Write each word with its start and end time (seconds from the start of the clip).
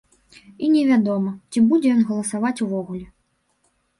І 0.67 0.69
невядома, 0.75 1.33
ці 1.51 1.59
будзе 1.73 1.87
ён 1.97 2.01
галасаваць 2.09 2.57
увогуле. 2.67 3.05